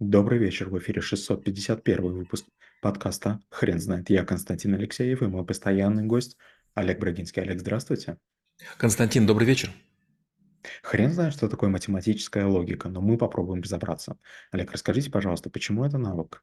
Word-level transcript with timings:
Добрый 0.00 0.38
вечер, 0.38 0.70
в 0.70 0.78
эфире 0.78 1.00
651 1.00 2.12
выпуск 2.12 2.46
подкаста 2.80 3.40
«Хрен 3.50 3.80
знает». 3.80 4.08
Я 4.10 4.24
Константин 4.24 4.74
Алексеев 4.74 5.22
и 5.22 5.26
мой 5.26 5.44
постоянный 5.44 6.04
гость 6.04 6.36
Олег 6.74 7.00
Брагинский. 7.00 7.42
Олег, 7.42 7.58
здравствуйте. 7.58 8.16
Константин, 8.76 9.26
добрый 9.26 9.48
вечер. 9.48 9.72
Хрен 10.82 11.12
знает, 11.12 11.34
что 11.34 11.48
такое 11.48 11.70
математическая 11.70 12.46
логика, 12.46 12.88
но 12.88 13.00
мы 13.00 13.16
попробуем 13.16 13.62
разобраться. 13.62 14.16
Олег, 14.50 14.72
расскажите, 14.72 15.10
пожалуйста, 15.10 15.50
почему 15.50 15.84
это 15.84 15.98
навык? 15.98 16.42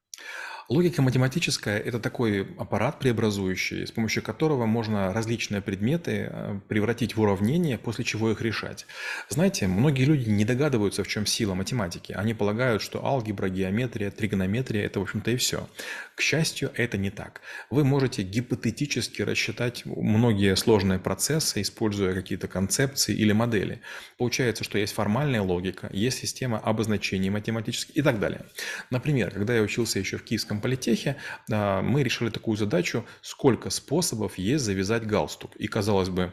Логика 0.67 1.03
математическая– 1.03 1.79
это 1.79 1.99
такой 1.99 2.41
аппарат 2.57 2.97
преобразующий, 2.97 3.85
с 3.85 3.91
помощью 3.91 4.23
которого 4.23 4.65
можно 4.65 5.13
различные 5.13 5.61
предметы 5.61 6.27
э, 6.31 6.59
превратить 6.67 7.15
в 7.15 7.21
уравнения, 7.21 7.77
после 7.77 8.03
чего 8.03 8.31
их 8.31 8.41
решать. 8.41 8.87
Знаете, 9.29 9.67
многие 9.67 10.05
люди 10.05 10.27
не 10.27 10.43
догадываются, 10.43 11.03
в 11.03 11.07
чем 11.07 11.27
сила 11.27 11.53
математики. 11.53 12.13
Они 12.13 12.33
полагают, 12.33 12.81
что 12.81 13.05
алгебра, 13.05 13.47
геометрия, 13.47 14.09
тригонометрия– 14.09 14.87
это, 14.87 14.99
в 14.99 15.03
общем-то, 15.03 15.29
и 15.29 15.35
все. 15.35 15.69
К 16.15 16.21
счастью, 16.21 16.71
это 16.73 16.97
не 16.97 17.11
так. 17.11 17.41
Вы 17.69 17.83
можете 17.83 18.23
гипотетически 18.23 19.21
рассчитать 19.21 19.85
многие 19.85 20.55
сложные 20.55 20.97
процессы, 20.97 21.61
используя 21.61 22.15
какие-то 22.15 22.47
концепции 22.47 23.15
или 23.15 23.33
модели. 23.33 23.81
Получается, 24.17 24.63
что 24.63 24.77
есть 24.77 24.93
формальная 24.93 25.41
логика, 25.41 25.89
есть 25.91 26.19
система 26.19 26.57
обозначений 26.57 27.29
математических 27.29 27.97
и 27.97 28.01
так 28.01 28.19
далее. 28.19 28.45
Например, 28.89 29.29
когда 29.29 29.53
я 29.53 29.61
учился 29.61 29.99
еще 29.99 30.17
в 30.17 30.23
Киевском 30.23 30.61
политехе, 30.61 31.17
а, 31.51 31.81
мы 31.81 32.01
решили 32.01 32.29
такую 32.29 32.55
задачу, 32.55 33.05
сколько 33.21 33.69
способов 33.69 34.37
есть 34.37 34.63
завязать 34.63 35.05
галстук. 35.05 35.55
И 35.57 35.67
казалось 35.67 36.09
бы, 36.09 36.31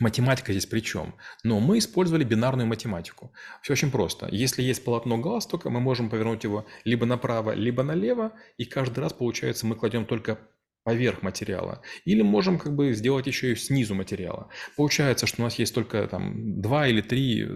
Математика 0.00 0.52
здесь 0.52 0.66
при 0.66 0.80
чем? 0.80 1.14
Но 1.44 1.60
мы 1.60 1.78
использовали 1.78 2.24
бинарную 2.24 2.66
математику. 2.66 3.32
Все 3.60 3.74
очень 3.74 3.90
просто. 3.90 4.26
Если 4.32 4.62
есть 4.62 4.84
полотно 4.84 5.18
галстука, 5.18 5.68
мы 5.68 5.80
можем 5.80 6.08
повернуть 6.08 6.44
его 6.44 6.66
либо 6.84 7.04
направо, 7.04 7.52
либо 7.52 7.82
налево, 7.82 8.32
и 8.56 8.64
каждый 8.64 9.00
раз, 9.00 9.12
получается, 9.12 9.66
мы 9.66 9.76
кладем 9.76 10.06
только 10.06 10.38
поверх 10.84 11.22
материала. 11.22 11.82
Или 12.04 12.22
можем 12.22 12.58
как 12.58 12.74
бы 12.74 12.92
сделать 12.92 13.26
еще 13.26 13.52
и 13.52 13.56
снизу 13.56 13.94
материала. 13.94 14.48
Получается, 14.76 15.26
что 15.26 15.42
у 15.42 15.44
нас 15.44 15.58
есть 15.58 15.74
только 15.74 16.06
там 16.08 16.60
два 16.60 16.88
или 16.88 17.00
три 17.00 17.46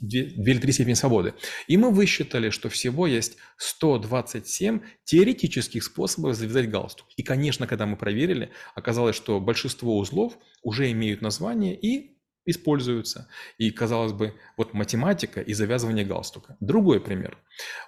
две, 0.00 0.24
две 0.24 0.52
или 0.52 0.60
три 0.60 0.72
степени 0.72 0.94
свободы. 0.94 1.34
И 1.66 1.76
мы 1.76 1.90
высчитали, 1.90 2.50
что 2.50 2.68
всего 2.68 3.06
есть 3.06 3.36
127 3.58 4.80
теоретических 5.04 5.84
способов 5.84 6.34
завязать 6.34 6.70
галстук. 6.70 7.06
И, 7.16 7.22
конечно, 7.22 7.66
когда 7.66 7.86
мы 7.86 7.96
проверили, 7.96 8.50
оказалось, 8.74 9.16
что 9.16 9.40
большинство 9.40 9.98
узлов 9.98 10.38
уже 10.62 10.90
имеют 10.90 11.20
название 11.20 11.78
и 11.78 12.17
используются. 12.50 13.28
И, 13.58 13.70
казалось 13.70 14.12
бы, 14.12 14.34
вот 14.56 14.74
математика 14.74 15.40
и 15.40 15.52
завязывание 15.52 16.04
галстука. 16.04 16.56
Другой 16.60 17.00
пример. 17.00 17.38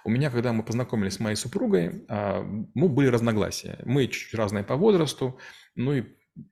У 0.03 0.09
меня, 0.09 0.29
когда 0.29 0.53
мы 0.53 0.63
познакомились 0.63 1.13
с 1.13 1.19
моей 1.19 1.35
супругой, 1.35 2.05
а, 2.07 2.43
мы 2.73 2.89
были 2.89 3.07
разногласия. 3.07 3.79
Мы 3.85 4.07
чуть 4.07 4.33
разные 4.33 4.63
по 4.63 4.75
возрасту, 4.75 5.39
ну 5.75 5.93
и 5.93 6.03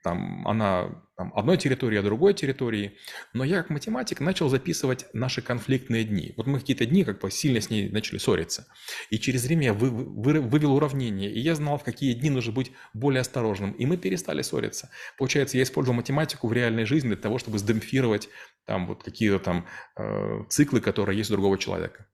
там 0.03 0.47
она 0.47 1.03
там, 1.17 1.33
одной 1.35 1.57
территории, 1.57 1.97
а 1.97 2.01
другой 2.01 2.33
территории. 2.33 2.97
Но 3.33 3.43
я 3.43 3.57
как 3.57 3.69
математик 3.69 4.21
начал 4.21 4.47
записывать 4.47 5.05
наши 5.13 5.41
конфликтные 5.41 6.05
дни. 6.05 6.33
Вот 6.37 6.47
мы 6.47 6.59
какие-то 6.59 6.85
дни 6.85 7.03
как 7.03 7.19
бы 7.19 7.29
сильно 7.29 7.59
с 7.59 7.69
ней 7.69 7.89
начали 7.89 8.17
ссориться. 8.17 8.67
И 9.09 9.19
через 9.19 9.43
время 9.43 9.65
я 9.65 9.73
вы, 9.73 9.89
вы, 9.89 10.39
вывел 10.39 10.73
уравнение, 10.73 11.31
и 11.31 11.39
я 11.39 11.55
знал, 11.55 11.77
в 11.77 11.83
какие 11.83 12.13
дни 12.13 12.29
нужно 12.29 12.53
быть 12.53 12.71
более 12.93 13.21
осторожным. 13.21 13.73
И 13.73 13.85
мы 13.85 13.97
перестали 13.97 14.41
ссориться. 14.41 14.89
Получается, 15.17 15.57
я 15.57 15.63
использовал 15.63 15.97
математику 15.97 16.47
в 16.47 16.53
реальной 16.53 16.85
жизни 16.85 17.09
для 17.09 17.17
того, 17.17 17.37
чтобы 17.37 17.59
сдемпфировать 17.59 18.29
там 18.65 18.87
вот 18.87 19.03
какие-то 19.03 19.39
там 19.39 19.65
э, 19.97 20.43
циклы, 20.49 20.79
которые 20.79 21.17
есть 21.17 21.31
у 21.31 21.33
другого 21.33 21.57
человека. 21.57 22.07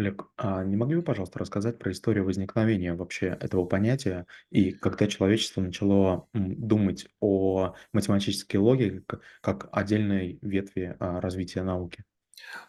Олег, 0.00 0.24
а 0.36 0.64
не 0.64 0.76
могли 0.76 0.96
бы, 0.96 1.02
пожалуйста, 1.02 1.38
рассказать 1.38 1.78
про 1.78 1.92
историю 1.92 2.24
возникновения 2.24 2.94
вообще 2.94 3.26
этого 3.40 3.64
понятия 3.66 4.26
и 4.50 4.72
когда 4.72 5.06
человечество 5.06 5.60
начало 5.60 6.26
думать 6.32 7.06
о 7.20 7.74
математической 7.92 8.56
логике 8.56 9.04
как, 9.42 9.68
отдельной 9.72 10.38
ветви 10.42 10.96
а, 10.98 11.20
развития 11.20 11.62
науки? 11.62 12.04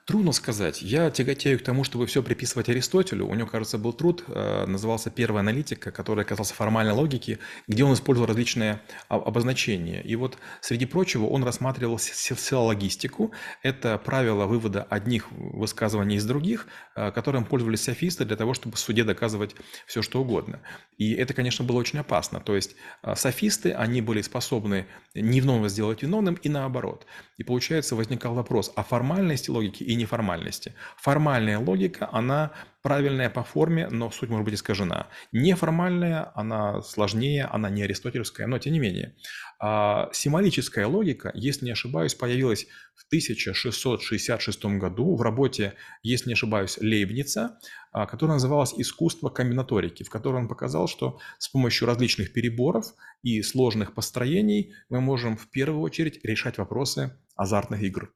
Трудно 0.06 0.32
сказать. 0.32 0.82
Я 0.82 1.12
тяготею 1.12 1.60
к 1.60 1.62
тому, 1.62 1.84
чтобы 1.84 2.08
все 2.08 2.24
приписывать 2.24 2.70
Аристотелю. 2.70 3.28
У 3.28 3.36
него, 3.36 3.48
кажется, 3.48 3.78
был 3.78 3.94
труд, 3.94 4.24
э, 4.28 4.66
назывался 4.66 5.12
«Первая 5.12 5.42
аналитика», 5.42 5.92
который 5.92 6.26
касался 6.26 6.56
формальной 6.56 6.94
логики, 6.94 7.38
где 7.68 7.84
он 7.84 7.94
использовал 7.94 8.28
различные 8.28 8.82
обозначения. 9.10 10.02
И 10.02 10.16
вот, 10.16 10.38
среди 10.60 10.88
прочего, 10.88 11.28
он 11.28 11.44
рассматривал 11.44 12.00
силологистику. 12.00 13.32
Это 13.62 13.98
правило 14.00 14.48
вывода 14.48 14.84
одних 14.90 15.32
высказываний 15.32 16.16
из 16.16 16.26
других, 16.26 16.68
э, 16.96 17.12
которым 17.12 17.46
пользовались 17.46 17.84
софисты 17.84 18.26
для 18.26 18.36
того, 18.36 18.56
чтобы 18.56 18.78
в 18.78 18.80
суде 18.80 19.04
доказывать 19.04 19.56
все, 19.86 20.02
что 20.02 20.22
угодно. 20.22 20.62
И 20.98 21.14
это, 21.14 21.36
конечно, 21.36 21.64
было 21.64 21.78
очень 21.78 22.00
опасно. 22.00 22.40
То 22.40 22.56
есть 22.56 22.76
э, 23.04 23.16
софисты, 23.16 23.72
они 23.72 24.02
были 24.02 24.24
способны 24.24 24.88
невиновного 25.14 25.70
сделать 25.70 26.02
виновным 26.02 26.36
и 26.36 26.50
наоборот. 26.50 27.06
И 27.38 27.44
получается, 27.44 27.96
возникал 27.96 28.34
вопрос 28.34 28.74
о 28.76 28.84
формальности 28.84 29.52
логики 29.62 29.84
и 29.84 29.96
неформальности. 29.96 30.74
Формальная 30.98 31.60
логика, 31.60 32.10
она 32.12 32.52
правильная 32.82 33.30
по 33.30 33.44
форме, 33.44 33.88
но 33.90 34.10
суть 34.12 34.30
может 34.30 34.46
быть 34.46 34.56
искажена. 34.56 35.08
Неформальная, 35.32 36.32
она 36.36 36.82
сложнее, 36.82 37.46
она 37.46 37.70
не 37.70 37.84
аристотельская, 37.84 38.48
но 38.48 38.58
тем 38.58 38.74
не 38.74 38.80
менее. 38.80 39.16
А 39.60 40.10
символическая 40.14 40.88
логика, 40.88 41.32
если 41.36 41.66
не 41.66 41.72
ошибаюсь, 41.72 42.16
появилась 42.16 42.66
в 42.96 43.06
1666 43.08 44.66
году 44.66 45.16
в 45.16 45.22
работе, 45.22 45.74
если 46.02 46.30
не 46.30 46.34
ошибаюсь, 46.34 46.80
Лейбница, 46.82 47.60
а, 47.92 48.08
которая 48.08 48.36
называлась 48.36 48.74
«Искусство 48.76 49.30
комбинаторики», 49.30 50.04
в 50.04 50.10
которой 50.10 50.38
он 50.38 50.48
показал, 50.48 50.88
что 50.88 51.20
с 51.38 51.50
помощью 51.50 51.88
различных 51.88 52.34
переборов 52.34 52.86
и 53.22 53.44
сложных 53.44 53.94
построений 53.94 54.74
мы 54.90 55.02
можем 55.02 55.38
в 55.38 55.50
первую 55.52 55.82
очередь 55.82 56.20
решать 56.24 56.58
вопросы 56.58 57.16
азартных 57.36 57.84
игр. 57.84 58.12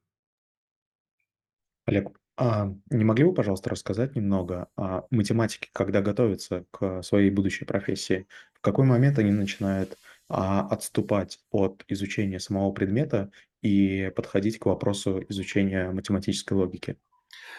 Олег, 1.86 2.08
а 2.36 2.72
не 2.90 3.04
могли 3.04 3.24
бы, 3.24 3.32
пожалуйста, 3.34 3.70
рассказать 3.70 4.14
немного 4.16 4.68
о 4.76 5.06
математике, 5.10 5.68
когда 5.72 6.02
готовятся 6.02 6.66
к 6.70 7.02
своей 7.02 7.30
будущей 7.30 7.64
профессии? 7.64 8.26
В 8.54 8.60
какой 8.60 8.84
момент 8.84 9.18
они 9.18 9.30
начинают 9.32 9.96
а, 10.28 10.66
отступать 10.68 11.38
от 11.50 11.84
изучения 11.88 12.40
самого 12.40 12.72
предмета 12.72 13.30
и 13.62 14.12
подходить 14.16 14.58
к 14.58 14.66
вопросу 14.66 15.22
изучения 15.28 15.90
математической 15.92 16.54
логики? 16.54 16.98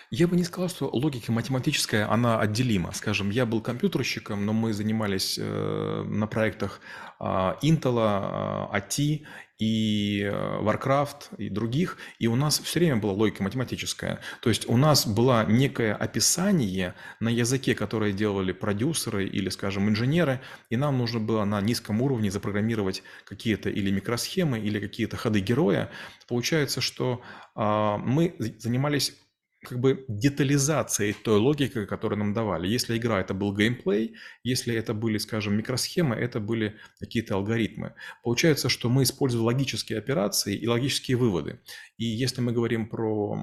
Я 0.10 0.28
бы 0.28 0.38
не 0.38 0.46
сказал, 0.46 0.70
что 0.70 0.90
логика 0.90 1.34
математическая, 1.34 2.10
она 2.10 2.40
отделима. 2.40 2.94
Скажем, 2.94 3.30
я 3.30 3.46
был 3.46 3.60
компьютерщиком, 3.60 4.46
но 4.46 4.54
мы 4.54 4.72
занимались 4.72 5.38
э, 5.38 6.04
на 6.08 6.28
проектах 6.28 6.80
э, 7.20 7.24
Intel, 7.62 8.70
э, 8.72 8.78
AT 8.78 9.26
и 9.60 10.22
Warcraft 10.62 11.36
и 11.38 11.50
других, 11.50 11.98
и 12.20 12.28
у 12.28 12.36
нас 12.36 12.60
все 12.60 12.80
время 12.80 12.98
была 12.98 13.12
логика 13.12 13.44
математическая. 13.44 14.22
То 14.42 14.50
есть 14.50 14.70
у 14.70 14.78
нас 14.78 15.06
было 15.06 15.46
некое 15.46 15.94
описание 15.94 16.94
на 17.20 17.28
языке, 17.28 17.76
которое 17.76 18.14
делали 18.14 18.54
продюсеры 18.54 19.28
или, 19.28 19.50
скажем, 19.50 19.90
инженеры, 19.90 20.40
и 20.70 20.78
нам 20.78 20.98
нужно 21.00 21.20
было 21.20 21.44
на 21.44 21.60
низком 21.60 22.02
уровне 22.02 22.32
запрограммировать 22.32 23.04
какие-то 23.26 23.70
или 23.70 23.92
микросхемы, 23.92 24.60
или 24.60 24.80
какие-то 24.80 25.18
ходы 25.18 25.42
героя. 25.42 25.90
Получается, 26.30 26.80
что 26.80 27.22
э, 27.56 27.98
мы 27.98 28.36
занимались 28.60 29.18
как 29.64 29.80
бы 29.80 30.06
детализацией 30.08 31.14
той 31.14 31.40
логики, 31.40 31.86
которую 31.86 32.20
нам 32.20 32.34
давали. 32.34 32.68
Если 32.68 32.98
игра 32.98 33.20
это 33.20 33.34
был 33.34 33.56
геймплей, 33.56 34.16
если 34.44 34.76
это 34.76 34.94
были, 34.94 35.18
скажем, 35.18 35.56
микросхемы, 35.58 36.16
это 36.16 36.40
были 36.40 36.78
какие-то 37.00 37.36
алгоритмы. 37.36 37.94
Получается, 38.24 38.70
что 38.70 38.90
мы 38.90 39.04
используем 39.04 39.46
логические 39.46 40.00
операции 40.00 40.56
и 40.56 40.68
логические 40.68 41.18
выводы. 41.18 41.60
И 41.98 42.06
если 42.06 42.42
мы 42.42 42.52
говорим 42.52 42.88
про 42.88 43.36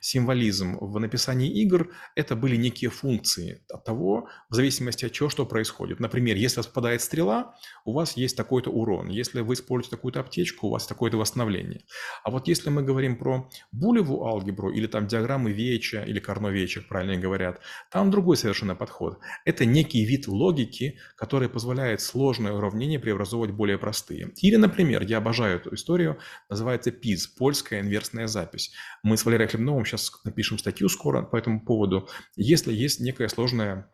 символизм 0.00 0.76
в 0.80 0.98
написании 0.98 1.50
игр, 1.62 1.92
это 2.16 2.34
были 2.34 2.56
некие 2.56 2.90
функции 2.90 3.62
от 3.70 3.84
того, 3.84 4.28
в 4.48 4.54
зависимости 4.54 5.04
от 5.04 5.12
чего, 5.12 5.28
что 5.28 5.46
происходит. 5.46 6.00
Например, 6.00 6.36
если 6.36 6.60
попадает 6.62 7.02
стрела, 7.02 7.54
у 7.84 7.92
вас 7.92 8.16
есть 8.16 8.36
такой-то 8.36 8.70
урон. 8.70 9.08
Если 9.08 9.40
вы 9.40 9.54
используете 9.54 9.96
такую-то 9.96 10.20
аптечку, 10.20 10.66
у 10.66 10.70
вас 10.70 10.86
такое-то 10.86 11.16
восстановление. 11.16 11.84
А 12.24 12.30
вот 12.30 12.48
если 12.48 12.70
мы 12.70 12.82
говорим 12.82 13.16
про 13.16 13.48
булевую 13.72 14.24
алгебру 14.24 14.70
или 14.70 14.86
там 14.86 15.06
диаграммы 15.20 15.52
Веча 15.52 16.02
или 16.02 16.18
Карно-Веча, 16.18 16.82
правильно 16.88 17.16
говорят, 17.16 17.60
там 17.90 18.10
другой 18.10 18.36
совершенно 18.36 18.74
подход. 18.74 19.18
Это 19.44 19.64
некий 19.64 20.04
вид 20.04 20.28
логики, 20.28 20.98
который 21.16 21.48
позволяет 21.48 22.00
сложные 22.00 22.54
уравнения 22.54 22.98
преобразовывать 22.98 23.52
более 23.52 23.78
простые. 23.78 24.32
Или, 24.36 24.56
например, 24.56 25.02
я 25.02 25.18
обожаю 25.18 25.56
эту 25.56 25.74
историю, 25.74 26.18
называется 26.48 26.90
ПИЗ, 26.90 27.28
польская 27.28 27.80
инверсная 27.80 28.26
запись. 28.26 28.72
Мы 29.02 29.16
с 29.16 29.24
Валерием 29.24 29.48
Хлебновым 29.48 29.84
сейчас 29.84 30.12
напишем 30.24 30.58
статью 30.58 30.88
скоро 30.88 31.22
по 31.22 31.36
этому 31.36 31.64
поводу. 31.64 32.08
Если 32.36 32.72
есть 32.72 33.00
некая 33.00 33.28
сложная 33.28 33.90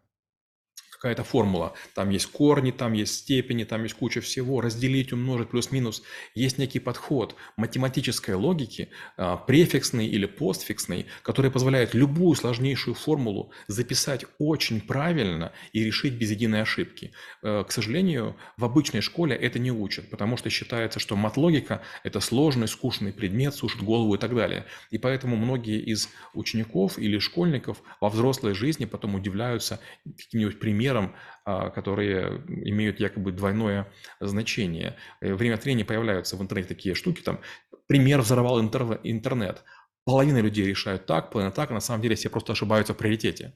какая-то 0.97 1.25
формула. 1.25 1.75
Там 1.95 2.11
есть 2.11 2.27
корни, 2.27 2.71
там 2.71 2.93
есть 2.95 3.15
степени, 3.15 3.65
там 3.65 3.83
есть 3.83 3.95
куча 3.95 4.21
всего. 4.21 4.61
Разделить, 4.61 5.13
умножить, 5.13 5.51
плюс-минус. 5.51 6.03
Есть 6.35 6.59
некий 6.59 6.81
подход 6.81 7.37
математической 7.57 8.35
логики, 8.35 8.89
а, 9.17 9.37
префиксный 9.37 10.07
или 10.07 10.27
постфиксный, 10.27 11.07
который 11.23 11.51
позволяет 11.51 11.95
любую 11.95 12.35
сложнейшую 12.35 12.95
формулу 12.95 13.53
записать 13.69 14.25
очень 14.39 14.81
правильно 14.81 15.53
и 15.73 15.85
решить 15.85 16.15
без 16.15 16.31
единой 16.31 16.63
ошибки. 16.63 17.13
Э, 17.43 17.65
к 17.67 17.73
сожалению, 17.73 18.37
в 18.57 18.65
обычной 18.65 19.01
школе 19.01 19.37
это 19.37 19.59
не 19.59 19.71
учат, 19.71 20.11
потому 20.11 20.37
что 20.37 20.51
считается, 20.51 20.99
что 21.01 21.17
мат-логика– 21.17 21.83
это 22.05 22.21
сложный, 22.21 22.69
скучный 22.69 23.13
предмет, 23.13 23.55
сушит 23.55 23.83
голову 23.83 24.15
и 24.15 24.19
так 24.19 24.35
далее. 24.35 24.65
И 24.91 24.99
поэтому 24.99 25.37
многие 25.37 25.81
из 25.81 26.09
учеников 26.35 26.99
или 26.99 27.19
школьников 27.19 27.83
во 28.01 28.09
взрослой 28.09 28.55
жизни 28.55 28.85
потом 28.85 29.15
удивляются 29.15 29.81
каким-нибудь 30.17 30.59
примерам, 30.87 31.15
а, 31.45 31.71
которые 31.71 32.43
имеют 32.47 33.01
якобы 33.01 33.33
двойное 33.33 33.87
значение. 34.21 34.97
Э, 35.21 35.35
время 35.35 35.55
от 35.55 35.65
времени 35.65 35.83
появляются 35.83 36.37
в 36.37 36.43
интернете 36.43 36.75
такие 36.75 36.95
штуки, 36.95 37.23
там, 37.23 37.41
пример 37.87 38.21
взорвал 38.21 38.61
интернет. 38.61 39.65
Половина 40.05 40.41
людей 40.41 40.67
решают 40.67 41.07
так, 41.07 41.31
половина 41.31 41.53
так, 41.53 41.71
а 41.71 41.75
на 41.75 41.81
самом 41.81 42.03
деле 42.03 42.15
все 42.15 42.31
просто 42.31 42.53
ошибаются 42.53 42.95
в 42.95 42.97
приоритете. 42.97 43.53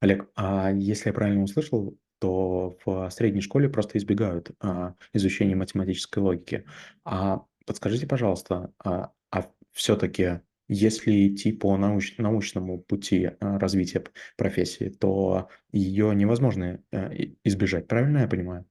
Олег, 0.00 0.28
а 0.34 0.70
если 0.72 1.10
я 1.10 1.14
правильно 1.14 1.42
услышал, 1.42 1.96
то 2.18 2.76
в 2.84 3.10
средней 3.10 3.40
школе 3.40 3.68
просто 3.68 3.96
избегают 3.96 4.50
а, 4.60 4.94
изучения 5.14 5.56
математической 5.56 6.18
логики. 6.18 6.64
А 7.04 7.44
подскажите, 7.66 8.06
пожалуйста, 8.06 8.72
а, 8.84 9.10
а 9.30 9.46
все-таки 9.72 10.40
если 10.72 11.26
идти 11.26 11.50
по 11.50 11.76
науч, 11.76 12.16
научному 12.18 12.78
пути 12.78 13.32
а, 13.40 13.58
развития 13.58 14.04
профессии, 14.36 14.88
то 14.88 15.48
ее 15.72 16.14
невозможно 16.14 16.80
а, 16.92 17.10
избежать, 17.42 17.88
правильно 17.88 18.18
я 18.18 18.28
понимаю? 18.28 18.66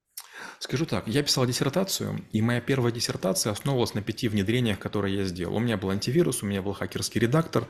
Скажу 0.60 0.86
так, 0.86 1.06
я 1.10 1.22
писал 1.22 1.46
диссертацию, 1.46 2.26
и 2.32 2.42
моя 2.42 2.62
первая 2.62 2.94
диссертация 2.94 3.52
основывалась 3.52 3.94
на 3.94 4.02
пяти 4.02 4.30
внедрениях, 4.30 4.80
которые 4.80 5.18
я 5.18 5.24
сделал. 5.26 5.58
У 5.58 5.60
меня 5.60 5.76
был 5.76 5.90
антивирус, 5.90 6.42
у 6.42 6.46
меня 6.46 6.62
был 6.62 6.72
хакерский 6.72 7.20
редактор, 7.20 7.68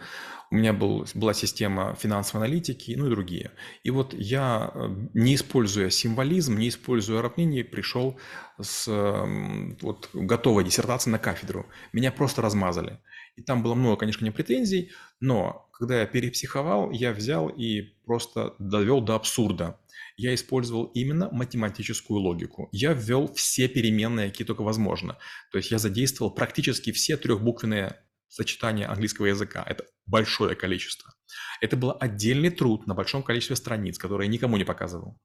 у 0.51 0.55
меня 0.55 0.73
был, 0.73 1.07
была 1.15 1.33
система 1.33 1.95
финансовой 1.95 2.45
аналитики, 2.45 2.93
ну 2.95 3.07
и 3.07 3.09
другие. 3.09 3.51
И 3.83 3.89
вот 3.89 4.13
я, 4.13 4.71
э, 4.75 4.87
не 5.15 5.33
используя 5.33 5.89
символизм, 5.89 6.59
не 6.59 6.69
используя 6.69 7.19
уравнений, 7.19 7.63
пришел 7.63 8.19
с 8.61 8.87
вот, 9.81 10.09
готовой 10.13 10.63
диссертацией 10.63 11.13
на 11.13 11.17
кафедру. 11.19 11.65
Меня 11.93 12.11
просто 12.11 12.43
размазали. 12.43 12.99
И 13.39 13.41
там 13.41 13.63
было 13.63 13.73
много, 13.73 13.95
конечно, 13.95 14.25
не 14.25 14.31
претензий, 14.31 14.91
но 15.21 15.69
когда 15.71 16.01
я 16.01 16.05
перепсиховал, 16.05 16.91
я 16.91 17.13
взял 17.13 17.47
и 17.47 17.93
просто 18.05 18.53
довел 18.59 18.99
до 18.99 19.15
абсурда 19.15 19.79
я 20.17 20.35
использовал 20.35 20.91
именно 20.95 21.29
математическую 21.31 22.19
логику. 22.19 22.67
Я 22.73 22.91
ввел 22.91 23.33
все 23.35 23.69
переменные, 23.69 24.29
какие 24.29 24.45
только 24.45 24.63
возможно. 24.63 25.17
То 25.49 25.57
есть 25.57 25.71
я 25.71 25.79
задействовал 25.79 26.29
практически 26.29 26.91
все 26.91 27.15
трехбуквенные 27.15 27.95
сочетания 28.27 28.91
английского 28.91 29.27
языка. 29.27 29.63
Это 29.65 29.85
большое 30.05 30.57
количество. 30.57 31.13
Это 31.61 31.77
был 31.77 31.95
отдельный 31.97 32.49
труд 32.49 32.85
на 32.85 32.95
большом 32.95 33.23
количестве 33.23 33.55
страниц, 33.55 33.97
которые 33.97 34.27
я 34.27 34.33
никому 34.33 34.57
не 34.57 34.65
показывал. 34.65 35.17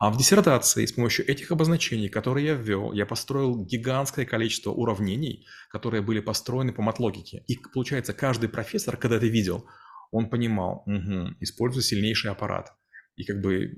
А 0.00 0.10
в 0.10 0.16
диссертации 0.16 0.86
с 0.86 0.92
помощью 0.92 1.30
этих 1.30 1.50
обозначений, 1.50 2.08
которые 2.08 2.46
я 2.46 2.54
ввел, 2.54 2.92
я 2.92 3.04
построил 3.04 3.62
гигантское 3.62 4.24
количество 4.24 4.70
уравнений, 4.70 5.46
которые 5.68 6.00
были 6.00 6.20
построены 6.20 6.72
по 6.72 6.80
матлогике. 6.80 7.44
И 7.48 7.58
получается, 7.74 8.14
каждый 8.14 8.48
профессор, 8.48 8.96
когда 8.96 9.18
это 9.18 9.26
видел, 9.26 9.66
он 10.10 10.30
понимал, 10.30 10.84
угу, 10.86 11.34
использую 11.40 11.82
сильнейший 11.82 12.30
аппарат. 12.30 12.72
И 13.16 13.24
как 13.24 13.42
бы 13.42 13.74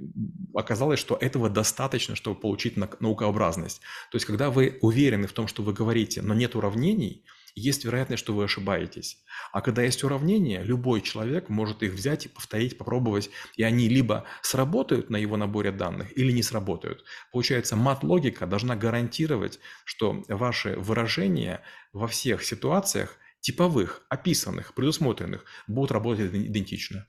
оказалось, 0.54 1.00
что 1.00 1.16
этого 1.16 1.50
достаточно, 1.50 2.14
чтобы 2.14 2.38
получить 2.38 2.76
наукообразность. 2.76 3.80
То 4.12 4.16
есть, 4.16 4.24
когда 4.24 4.50
вы 4.50 4.78
уверены 4.80 5.26
в 5.26 5.32
том, 5.32 5.48
что 5.48 5.64
вы 5.64 5.72
говорите, 5.72 6.22
но 6.22 6.34
нет 6.34 6.54
уравнений, 6.54 7.24
есть 7.54 7.84
вероятность, 7.84 8.22
что 8.22 8.34
вы 8.34 8.44
ошибаетесь. 8.44 9.22
А 9.52 9.60
когда 9.60 9.82
есть 9.82 10.04
уравнения, 10.04 10.62
любой 10.62 11.00
человек 11.00 11.48
может 11.48 11.82
их 11.82 11.92
взять 11.92 12.26
и 12.26 12.28
повторить, 12.28 12.78
попробовать, 12.78 13.30
и 13.56 13.62
они 13.62 13.88
либо 13.88 14.24
сработают 14.42 15.10
на 15.10 15.16
его 15.16 15.36
наборе 15.36 15.72
данных, 15.72 16.16
или 16.16 16.32
не 16.32 16.42
сработают. 16.42 17.04
Получается, 17.32 17.76
мат-логика 17.76 18.46
должна 18.46 18.76
гарантировать, 18.76 19.60
что 19.84 20.24
ваши 20.28 20.76
выражения 20.76 21.62
во 21.92 22.06
всех 22.06 22.44
ситуациях 22.44 23.16
типовых, 23.40 24.06
описанных, 24.08 24.74
предусмотренных, 24.74 25.44
будут 25.66 25.92
работать 25.92 26.34
идентично. 26.34 27.06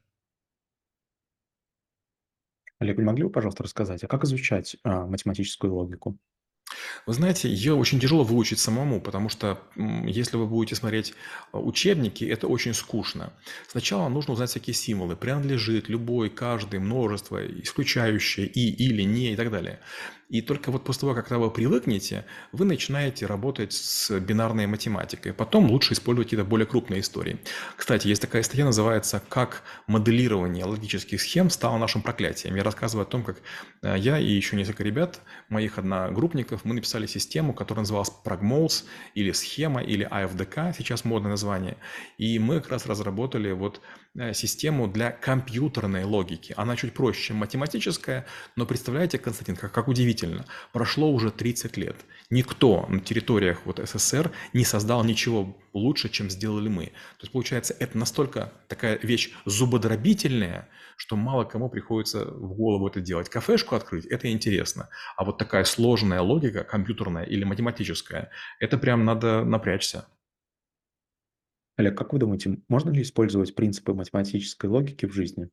Олег, 2.79 2.97
не 2.97 3.03
могли 3.03 3.23
бы, 3.23 3.29
пожалуйста, 3.31 3.63
рассказать, 3.63 4.03
а 4.03 4.07
как 4.07 4.23
изучать 4.25 4.77
а, 4.83 5.07
математическую 5.07 5.73
логику? 5.73 6.19
Вы 7.05 7.13
знаете, 7.13 7.49
ее 7.49 7.73
очень 7.73 7.99
тяжело 7.99 8.23
выучить 8.23 8.59
самому, 8.59 9.01
потому 9.01 9.29
что 9.29 9.61
если 9.75 10.37
вы 10.37 10.45
будете 10.45 10.75
смотреть 10.75 11.13
а, 11.51 11.59
учебники, 11.59 12.23
это 12.23 12.47
очень 12.47 12.73
скучно. 12.73 13.33
Сначала 13.67 14.09
нужно 14.09 14.33
узнать 14.33 14.49
всякие 14.49 14.73
символы. 14.73 15.15
Принадлежит, 15.15 15.89
любой, 15.89 16.29
каждый, 16.29 16.79
множество, 16.79 17.45
исключающее, 17.45 18.47
и, 18.47 18.69
или, 18.69 19.03
не 19.03 19.33
и 19.33 19.35
так 19.35 19.51
далее. 19.51 19.79
И 20.33 20.41
только 20.41 20.71
вот 20.71 20.83
после 20.83 21.01
того, 21.01 21.13
когда 21.13 21.37
вы 21.37 21.51
привыкнете, 21.51 22.25
вы 22.51 22.65
начинаете 22.65 23.27
работать 23.27 23.71
с 23.71 24.19
бинарной 24.19 24.65
математикой. 24.65 25.31
Потом 25.31 25.69
лучше 25.69 25.93
использовать 25.93 26.27
какие-то 26.27 26.43
более 26.43 26.65
крупные 26.65 27.01
истории. 27.01 27.39
Кстати, 27.75 28.07
есть 28.07 28.21
такая 28.21 28.41
статья, 28.41 28.65
называется 28.65 29.21
«Как 29.29 29.61
моделирование 29.85 30.65
логических 30.65 31.21
схем 31.21 31.51
стало 31.51 31.77
нашим 31.77 32.01
проклятием». 32.01 32.55
Я 32.55 32.63
рассказываю 32.63 33.03
о 33.03 33.09
том, 33.09 33.23
как 33.23 33.37
э, 33.83 33.95
я 33.99 34.17
и 34.17 34.25
еще 34.25 34.55
несколько 34.55 34.83
ребят, 34.83 35.21
моих 35.49 35.77
одногруппников, 35.77 36.62
мы 36.65 36.75
написали 36.75 37.05
систему, 37.05 37.53
которая 37.53 37.81
называлась 37.81 38.11
Pragmols 38.23 38.85
или 39.15 39.31
схема, 39.31 39.81
или 39.81 40.07
AFDK, 40.07 40.75
сейчас 40.77 41.05
модное 41.05 41.31
название. 41.31 41.77
И 42.17 42.39
мы 42.39 42.61
как 42.61 42.71
раз 42.71 42.85
разработали 42.85 43.51
вот 43.51 43.81
Э, 44.15 44.31
систему 44.31 44.87
для 44.87 45.09
компьютерной 45.09 46.03
логики. 46.03 46.53
Она 46.55 46.75
чуть 46.75 46.93
проще, 46.93 47.29
чем 47.29 47.37
математическая, 47.37 48.27
но 48.55 48.67
представляете, 48.67 49.17
Константин, 49.17 49.55
как, 49.55 49.71
как 49.71 49.87
удивительно, 49.87 50.45
прошло 50.71 51.11
уже 51.11 51.31
30 51.31 51.77
лет. 51.77 51.95
Никто 52.29 52.85
на 52.89 52.99
территориях 52.99 53.61
вот 53.65 53.79
СССР 53.79 54.31
не 54.53 54.65
создал 54.65 55.03
ничего 55.03 55.57
лучше, 55.73 56.09
чем 56.09 56.29
сделали 56.29 56.69
мы. 56.69 56.85
То 56.85 57.21
есть, 57.21 57.31
получается, 57.31 57.75
это 57.79 57.97
настолько 57.97 58.53
такая 58.67 58.99
вещь 59.01 59.31
зубодробительная, 59.45 60.69
что 60.95 61.15
мало 61.15 61.43
кому 61.43 61.69
приходится 61.69 62.25
в 62.25 62.55
голову 62.55 62.87
это 62.87 63.01
делать. 63.01 63.29
Кафешку 63.29 63.75
открыть– 63.75 64.05
это 64.07 64.31
интересно. 64.31 64.89
А 65.17 65.25
вот 65.25 65.37
такая 65.37 65.63
сложная 65.63 66.21
логика, 66.21 66.63
компьютерная 66.63 67.23
или 67.23 67.43
математическая, 67.43 68.31
это 68.59 68.77
прям 68.77 69.05
надо 69.05 69.43
напрячься. 69.43 70.07
Олег, 71.75 71.97
как 71.97 72.13
вы 72.13 72.19
думаете, 72.19 72.59
можно 72.67 72.91
ли 72.91 73.01
использовать 73.01 73.55
принципы 73.55 73.93
математической 73.93 74.67
логики 74.67 75.07
в 75.07 75.13
жизни? 75.13 75.49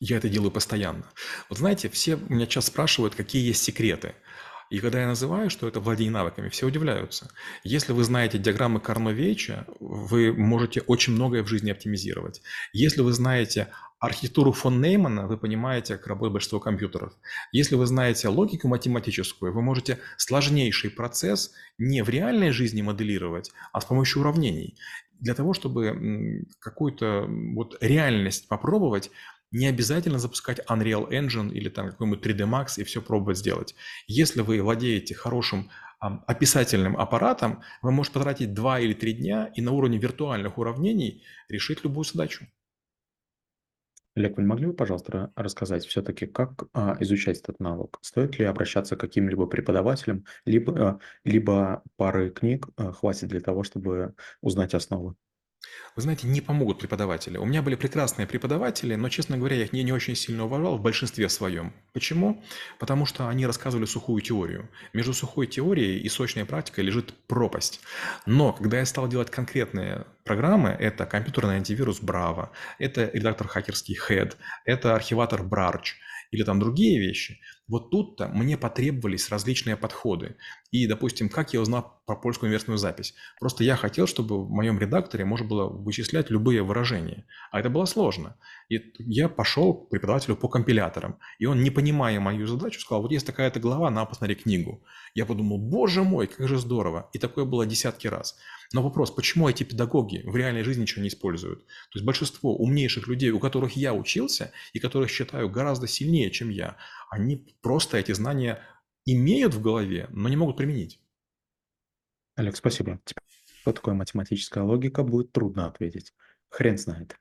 Я 0.00 0.18
это 0.18 0.28
делаю 0.28 0.50
постоянно. 0.50 1.04
Вот 1.48 1.58
знаете, 1.58 1.88
все 1.88 2.16
меня 2.28 2.46
часто 2.46 2.72
спрашивают, 2.72 3.14
какие 3.14 3.46
есть 3.46 3.62
секреты. 3.62 4.14
И 4.72 4.80
когда 4.80 5.02
я 5.02 5.06
называю, 5.06 5.50
что 5.50 5.68
это 5.68 5.80
владение 5.80 6.12
навыками, 6.12 6.48
все 6.48 6.66
удивляются. 6.66 7.30
Если 7.62 7.92
вы 7.92 8.04
знаете 8.04 8.38
диаграммы 8.38 8.80
Карновейча, 8.80 9.66
вы 9.80 10.32
можете 10.32 10.80
очень 10.86 11.12
многое 11.12 11.42
в 11.42 11.46
жизни 11.46 11.70
оптимизировать. 11.70 12.40
Если 12.72 13.02
вы 13.02 13.12
знаете 13.12 13.68
архитектуру 13.98 14.52
фон 14.52 14.80
Неймана, 14.80 15.26
вы 15.26 15.36
понимаете, 15.36 15.98
как 15.98 16.06
работает 16.06 16.32
большинство 16.32 16.58
компьютеров. 16.58 17.12
Если 17.52 17.74
вы 17.74 17.84
знаете 17.84 18.28
логику 18.28 18.66
математическую, 18.66 19.52
вы 19.52 19.60
можете 19.60 19.98
сложнейший 20.16 20.90
процесс 20.90 21.52
не 21.76 22.02
в 22.02 22.08
реальной 22.08 22.50
жизни 22.50 22.80
моделировать, 22.80 23.52
а 23.72 23.80
с 23.82 23.84
помощью 23.84 24.22
уравнений. 24.22 24.78
Для 25.20 25.34
того, 25.34 25.52
чтобы 25.52 26.46
какую-то 26.60 27.26
вот 27.28 27.76
реальность 27.82 28.48
попробовать, 28.48 29.10
не 29.52 29.66
обязательно 29.66 30.18
запускать 30.18 30.60
Unreal 30.68 31.08
Engine 31.10 31.52
или 31.52 31.68
там 31.68 31.90
какой-нибудь 31.90 32.26
3D 32.26 32.48
Max 32.48 32.80
и 32.80 32.84
все 32.84 33.00
пробовать 33.00 33.38
сделать. 33.38 33.74
Если 34.06 34.40
вы 34.40 34.60
владеете 34.62 35.14
хорошим 35.14 35.70
описательным 36.00 36.96
аппаратом, 36.96 37.62
вы 37.80 37.92
можете 37.92 38.14
потратить 38.14 38.54
2 38.54 38.80
или 38.80 38.94
3 38.94 39.12
дня 39.12 39.52
и 39.54 39.60
на 39.60 39.70
уровне 39.70 39.98
виртуальных 39.98 40.58
уравнений 40.58 41.22
решить 41.48 41.84
любую 41.84 42.04
задачу. 42.04 42.46
Олег, 44.14 44.36
вы 44.36 44.42
могли 44.42 44.66
бы, 44.66 44.74
пожалуйста, 44.74 45.32
рассказать 45.36 45.86
все-таки, 45.86 46.26
как 46.26 46.64
а, 46.74 46.98
изучать 47.00 47.38
этот 47.38 47.60
навык? 47.60 47.98
Стоит 48.02 48.38
ли 48.38 48.44
обращаться 48.44 48.94
к 48.94 49.00
каким-либо 49.00 49.46
преподавателям, 49.46 50.26
либо, 50.44 50.88
а, 50.90 50.98
либо 51.24 51.82
пары 51.96 52.28
книг 52.30 52.68
а, 52.76 52.92
хватит 52.92 53.28
для 53.28 53.40
того, 53.40 53.62
чтобы 53.62 54.14
узнать 54.42 54.74
основы? 54.74 55.14
Вы 55.94 56.02
знаете, 56.02 56.26
не 56.26 56.40
помогут 56.40 56.78
преподаватели. 56.78 57.36
У 57.36 57.44
меня 57.44 57.60
были 57.60 57.74
прекрасные 57.74 58.26
преподаватели, 58.26 58.94
но, 58.94 59.08
честно 59.08 59.36
говоря, 59.36 59.56
я 59.56 59.64
их 59.64 59.72
не, 59.72 59.82
не 59.82 59.92
очень 59.92 60.16
сильно 60.16 60.44
уважал 60.44 60.78
в 60.78 60.82
большинстве 60.82 61.28
своем. 61.28 61.74
Почему? 61.92 62.42
Потому 62.78 63.04
что 63.04 63.28
они 63.28 63.46
рассказывали 63.46 63.84
сухую 63.84 64.22
теорию. 64.22 64.70
Между 64.94 65.12
сухой 65.12 65.46
теорией 65.46 65.98
и 65.98 66.08
сочной 66.08 66.46
практикой 66.46 66.84
лежит 66.84 67.12
пропасть. 67.26 67.80
Но 68.24 68.52
когда 68.52 68.78
я 68.78 68.86
стал 68.86 69.06
делать 69.06 69.30
конкретные 69.30 70.06
программы, 70.24 70.70
это 70.70 71.04
компьютерный 71.04 71.56
антивирус 71.56 72.00
Bravo, 72.00 72.48
это 72.78 73.10
редактор 73.12 73.48
хакерский 73.48 73.98
Head, 74.08 74.36
это 74.64 74.94
архиватор 74.94 75.42
Brarch, 75.42 75.96
или 76.30 76.42
там 76.42 76.58
другие 76.58 76.98
вещи, 76.98 77.38
вот 77.72 77.90
тут-то 77.90 78.28
мне 78.28 78.58
потребовались 78.58 79.30
различные 79.30 79.76
подходы. 79.76 80.36
И, 80.72 80.86
допустим, 80.86 81.30
как 81.30 81.54
я 81.54 81.60
узнал 81.62 82.02
про 82.04 82.16
польскую 82.16 82.48
инверсную 82.48 82.76
запись? 82.76 83.14
Просто 83.40 83.64
я 83.64 83.76
хотел, 83.76 84.06
чтобы 84.06 84.44
в 84.44 84.50
моем 84.50 84.78
редакторе 84.78 85.24
можно 85.24 85.48
было 85.48 85.68
вычислять 85.68 86.28
любые 86.28 86.62
выражения. 86.62 87.24
А 87.50 87.60
это 87.60 87.70
было 87.70 87.86
сложно. 87.86 88.36
И 88.68 88.92
я 88.98 89.30
пошел 89.30 89.72
к 89.72 89.88
преподавателю 89.88 90.36
по 90.36 90.48
компиляторам. 90.48 91.18
И 91.38 91.46
он, 91.46 91.62
не 91.62 91.70
понимая 91.70 92.20
мою 92.20 92.46
задачу, 92.46 92.78
сказал, 92.78 93.00
вот 93.00 93.10
есть 93.10 93.26
такая-то 93.26 93.58
глава, 93.58 93.90
на, 93.90 94.04
посмотри 94.04 94.34
книгу. 94.34 94.84
Я 95.14 95.24
подумал, 95.24 95.56
боже 95.56 96.02
мой, 96.02 96.26
как 96.26 96.48
же 96.48 96.58
здорово. 96.58 97.08
И 97.14 97.18
такое 97.18 97.46
было 97.46 97.64
десятки 97.64 98.06
раз. 98.06 98.36
Но 98.72 98.82
вопрос, 98.82 99.10
почему 99.10 99.48
эти 99.48 99.64
педагоги 99.64 100.22
в 100.24 100.34
реальной 100.36 100.62
жизни 100.62 100.82
ничего 100.82 101.02
не 101.02 101.08
используют? 101.08 101.66
То 101.66 101.98
есть 101.98 102.04
большинство 102.04 102.56
умнейших 102.56 103.06
людей, 103.06 103.30
у 103.30 103.38
которых 103.38 103.76
я 103.76 103.92
учился 103.94 104.52
и 104.72 104.78
которых 104.78 105.10
считаю 105.10 105.50
гораздо 105.50 105.86
сильнее, 105.86 106.30
чем 106.30 106.48
я, 106.48 106.76
они 107.10 107.54
просто 107.60 107.98
эти 107.98 108.12
знания 108.12 108.62
имеют 109.04 109.54
в 109.54 109.60
голове, 109.60 110.08
но 110.10 110.28
не 110.28 110.36
могут 110.36 110.56
применить. 110.56 111.00
Олег, 112.34 112.56
спасибо. 112.56 112.98
Теперь, 113.04 113.24
что 113.60 113.72
такое 113.72 113.94
математическая 113.94 114.64
логика, 114.64 115.02
будет 115.02 115.32
трудно 115.32 115.66
ответить. 115.66 116.14
Хрен 116.48 116.78
знает. 116.78 117.16